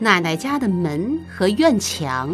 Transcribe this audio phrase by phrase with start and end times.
[0.00, 2.32] 奶奶家的门和院墙。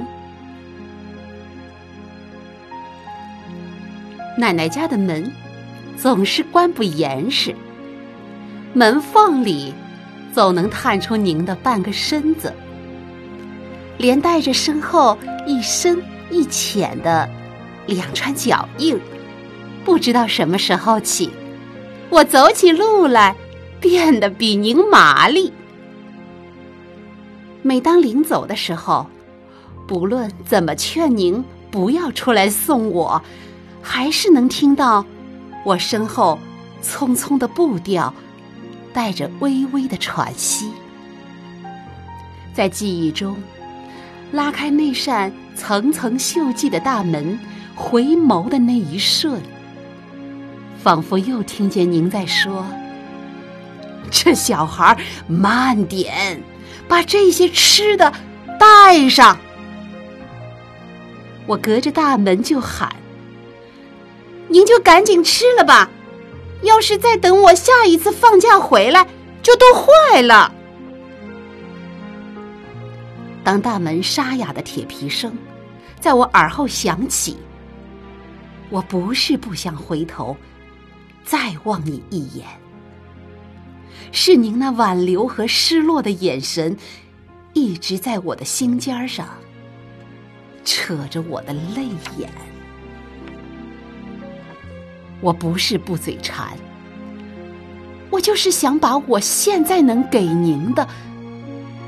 [4.36, 5.32] 奶奶家的门
[5.96, 7.54] 总是关不严实，
[8.74, 9.72] 门缝里
[10.34, 12.52] 总能探出您的半个身子，
[13.96, 17.26] 连带着身后一深一浅的
[17.86, 19.00] 两串脚印。
[19.86, 21.30] 不知道什么时候起，
[22.10, 23.34] 我走起路来
[23.80, 25.50] 变得比您麻利。
[27.66, 29.06] 每当临走的时候，
[29.86, 33.22] 不论怎么劝您不要出来送我，
[33.80, 35.02] 还是能听到
[35.64, 36.38] 我身后
[36.82, 38.12] 匆匆的步调，
[38.92, 40.70] 带着微微的喘息。
[42.52, 43.34] 在记忆中，
[44.30, 47.38] 拉开那扇层层锈迹的大门，
[47.74, 49.40] 回眸的那一瞬，
[50.82, 52.66] 仿佛又听见您在说
[54.12, 56.38] ：“这小孩，慢点。”
[56.88, 58.12] 把这些吃的
[58.58, 59.36] 带上，
[61.46, 62.94] 我隔着大门就喊
[64.48, 65.90] ：“您就赶紧吃了吧，
[66.62, 69.06] 要是再等我下一次放假回来，
[69.42, 70.52] 就都坏了。”
[73.42, 75.36] 当大门沙哑的铁皮声
[76.00, 77.36] 在我耳后响起，
[78.70, 80.34] 我不是不想回头
[81.24, 82.46] 再望你一眼。
[84.12, 86.76] 是您那挽留和失落的眼神，
[87.52, 89.28] 一直在我的心尖上
[90.64, 91.86] 扯着我的泪
[92.18, 92.30] 眼。
[95.20, 96.56] 我不是不嘴馋，
[98.10, 100.86] 我就是想把我现在能给您的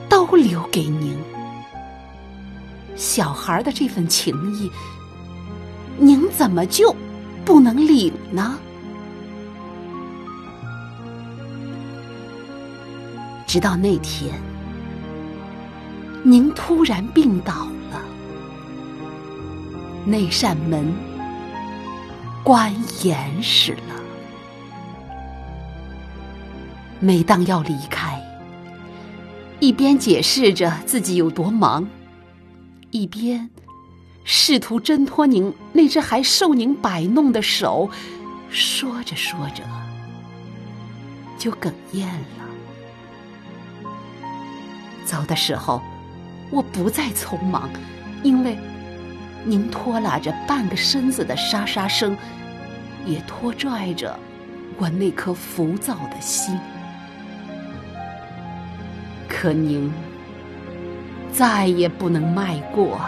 [0.09, 1.17] 都留给您。
[2.95, 4.71] 小孩的这份情谊，
[5.99, 6.97] 您怎么就
[7.45, 8.59] 不能领呢？
[13.57, 14.39] 直到那天，
[16.23, 18.03] 您突然病倒了，
[20.05, 20.95] 那扇门
[22.45, 22.71] 关
[23.03, 23.95] 严实了。
[27.01, 28.23] 每当要离开，
[29.59, 31.89] 一边解释着自己有多忙，
[32.91, 33.49] 一边
[34.23, 37.89] 试图挣脱您那只还受您摆弄的手，
[38.51, 39.65] 说着说着
[41.39, 42.45] 就哽咽了。
[45.07, 45.81] 走的时候，
[46.51, 47.71] 我不再匆忙，
[48.25, 48.59] 因为
[49.45, 52.17] 您拖拉着半个身子的沙沙声，
[53.07, 54.19] 也拖拽着
[54.77, 56.59] 我那颗浮躁的心。
[59.29, 59.93] 可您
[61.33, 62.99] 再也不能迈过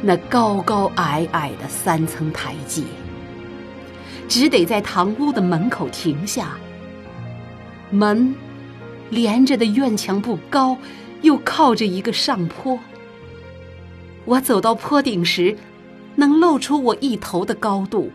[0.00, 2.82] 那高高矮矮的三层台阶，
[4.26, 6.56] 只得在堂屋的门口停下。
[7.90, 8.34] 门
[9.10, 10.76] 连着的院墙不高。
[11.22, 12.78] 又靠着一个上坡，
[14.24, 15.56] 我走到坡顶时，
[16.14, 18.10] 能露出我一头的高度。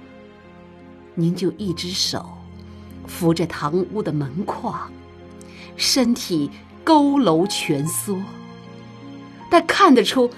[1.16, 2.26] 您就一只手
[3.06, 4.90] 扶着堂屋的门框，
[5.76, 6.50] 身体
[6.86, 8.18] 佝偻蜷缩，
[9.50, 10.30] 但看得出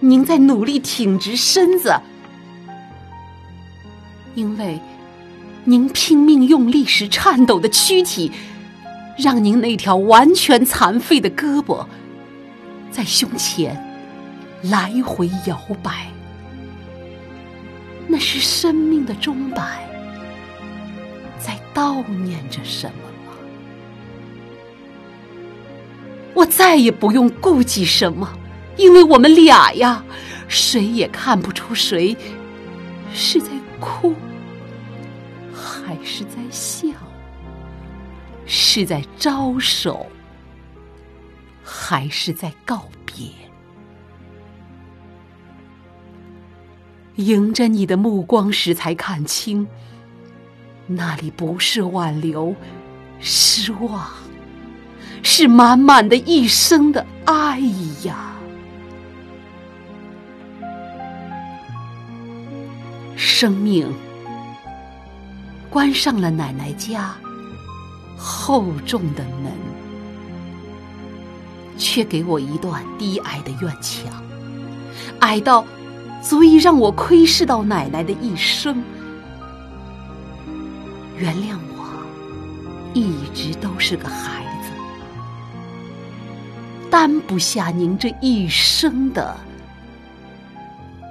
[0.00, 1.94] 您在努力挺直身子，
[4.34, 4.80] 因为
[5.64, 8.32] 您拼命用力时颤抖的躯体，
[9.18, 11.86] 让您那条完全残废的胳膊。
[12.94, 13.76] 在胸前
[14.62, 16.06] 来回摇摆，
[18.06, 19.84] 那是生命的钟摆，
[21.36, 23.36] 在悼念着什么吗？
[26.34, 28.32] 我再也不用顾忌什么，
[28.76, 30.04] 因为我们俩呀，
[30.46, 32.16] 谁也看不出谁
[33.12, 33.48] 是在
[33.80, 34.14] 哭，
[35.52, 36.90] 还是在笑，
[38.46, 40.06] 是在招手。
[41.64, 43.26] 还是在告别，
[47.16, 49.66] 迎着你的目光时才看清，
[50.86, 52.54] 那里不是挽留，
[53.18, 54.10] 失望，
[55.22, 57.58] 是满满的一生的爱
[58.04, 58.32] 呀。
[63.16, 63.90] 生命
[65.70, 67.14] 关上了奶奶家
[68.16, 69.73] 厚重的门。
[71.76, 74.06] 却给我一段低矮的院墙，
[75.20, 75.64] 矮到
[76.22, 78.82] 足以让我窥视到奶奶的一生。
[81.16, 81.86] 原谅我，
[82.92, 84.70] 一直都是个孩子，
[86.90, 89.36] 担不下您这一生的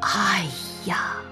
[0.01, 0.45] 爱
[0.85, 1.22] 呀。